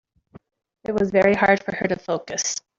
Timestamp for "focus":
1.95-2.55